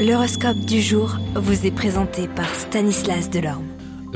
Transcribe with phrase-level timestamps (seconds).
[0.00, 3.66] L'horoscope du jour vous est présenté par Stanislas Delorme.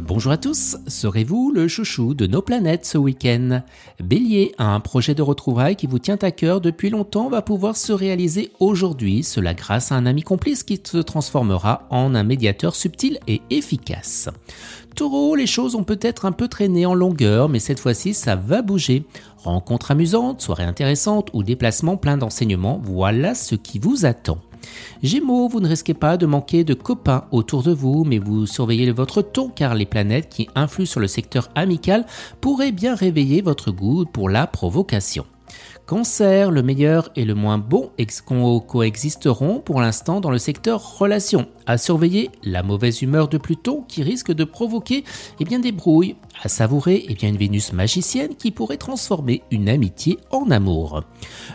[0.03, 3.61] Bonjour à tous, serez-vous le chouchou de nos planètes ce week-end?
[4.03, 7.93] Bélier, un projet de retrouvailles qui vous tient à cœur depuis longtemps va pouvoir se
[7.93, 13.19] réaliser aujourd'hui, cela grâce à un ami complice qui se transformera en un médiateur subtil
[13.29, 14.31] et efficace.
[14.97, 18.63] Taureau, les choses ont peut-être un peu traîné en longueur, mais cette fois-ci ça va
[18.63, 19.05] bouger.
[19.37, 24.39] Rencontre amusante, soirée intéressante ou déplacement plein d'enseignements, voilà ce qui vous attend.
[25.03, 28.91] Gémeaux, vous ne risquez pas de manquer de copains autour de vous, mais vous surveillez
[28.91, 32.07] votre ton car les planètes qui influent sur le secteur amical
[32.41, 35.27] pourraient bien réveiller votre goût pour la provocation.
[35.87, 37.91] Cancer, le meilleur et le moins bon
[38.67, 41.47] coexisteront pour l'instant dans le secteur relations.
[41.67, 45.05] À surveiller la mauvaise humeur de Pluton qui risque de provoquer
[45.41, 46.17] eh bien, des brouilles.
[46.43, 51.03] À savourer eh bien, une Vénus magicienne qui pourrait transformer une amitié en amour.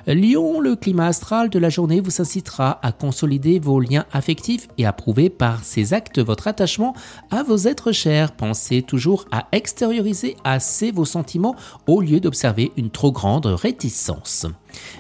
[0.08, 4.86] Lion, le climat astral de la journée vous incitera à consolider vos liens affectifs et
[4.86, 6.96] à prouver par ces actes votre attachement
[7.30, 8.32] à vos êtres chers.
[8.32, 11.56] Pensez toujours à extérioriser assez vos sentiments
[11.88, 13.89] au lieu d'observer une trop grande réticence.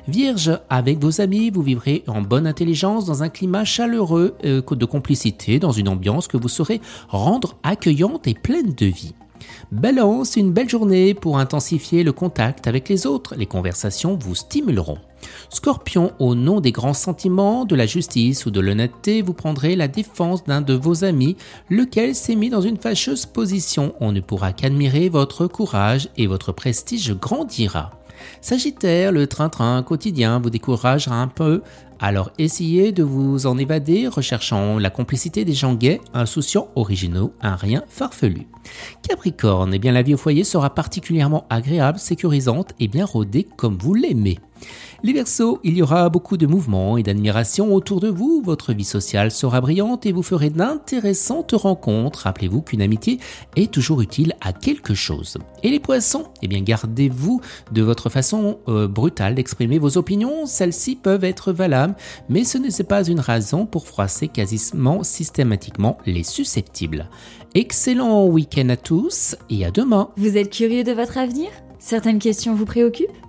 [0.08, 4.86] Vierge, avec vos amis, vous vivrez en bonne intelligence dans un climat chaleureux euh, de
[4.86, 9.14] complicité, dans une ambiance que vous saurez rendre accueillante et pleine de vie.
[9.72, 13.36] Balance, une belle journée pour intensifier le contact avec les autres.
[13.36, 14.98] Les conversations vous stimuleront.
[15.50, 19.88] Scorpion, au nom des grands sentiments, de la justice ou de l'honnêteté, vous prendrez la
[19.88, 21.36] défense d'un de vos amis,
[21.70, 23.94] lequel s'est mis dans une fâcheuse position.
[24.00, 27.99] On ne pourra qu'admirer votre courage et votre prestige grandira.
[28.42, 31.62] Sagittaire, le train-train quotidien vous découragera un peu,
[32.00, 37.56] alors essayez de vous en évader, recherchant la complicité des gens gays, insouciants, originaux, un
[37.56, 38.48] rien farfelu.
[39.08, 43.78] Capricorne, eh bien la vie au foyer sera particulièrement agréable, sécurisante et bien rodée comme
[43.78, 44.40] vous l'aimez.
[45.02, 48.84] Les Verseaux, il y aura beaucoup de mouvements et d'admiration autour de vous, votre vie
[48.84, 52.24] sociale sera brillante et vous ferez d'intéressantes rencontres.
[52.24, 53.20] Rappelez-vous qu'une amitié
[53.56, 55.38] est toujours utile à quelque chose.
[55.64, 57.40] Et les Poissons, eh bien gardez-vous
[57.72, 61.96] de votre façon euh, brutale d'exprimer vos opinions, celles-ci peuvent être valables,
[62.28, 67.10] mais ce n'est pas une raison pour froisser quasiment systématiquement les susceptibles.
[67.56, 70.10] Excellent week-end à tous et à demain.
[70.18, 71.50] Vous êtes curieux de votre avenir?
[71.80, 73.29] Certaines questions vous préoccupent?